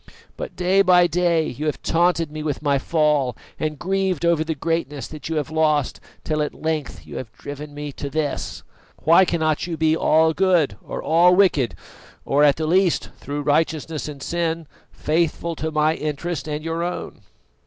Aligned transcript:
But 0.35 0.55
day 0.55 0.81
by 0.81 1.05
day 1.05 1.47
you 1.47 1.67
have 1.67 1.83
taunted 1.83 2.31
me 2.31 2.41
with 2.41 2.63
my 2.63 2.79
fall 2.79 3.37
and 3.59 3.77
grieved 3.77 4.25
over 4.25 4.43
the 4.43 4.55
greatness 4.55 5.07
that 5.07 5.29
you 5.29 5.35
have 5.35 5.51
lost, 5.51 5.99
till 6.23 6.41
at 6.41 6.55
length 6.55 7.05
you 7.05 7.17
have 7.17 7.31
driven 7.33 7.75
me 7.75 7.91
to 7.91 8.09
this. 8.09 8.63
Why 9.03 9.25
cannot 9.25 9.67
you 9.67 9.77
be 9.77 9.95
all 9.95 10.33
good 10.33 10.75
or 10.83 11.03
all 11.03 11.35
wicked, 11.35 11.75
or 12.25 12.43
at 12.43 12.55
the 12.55 12.65
least, 12.65 13.11
through 13.19 13.43
righteousness 13.43 14.07
and 14.07 14.23
sin, 14.23 14.65
faithful 14.91 15.55
to 15.57 15.69
my 15.69 15.93
interest 15.93 16.47
and 16.49 16.63
your 16.63 16.81
own?" 16.81 17.21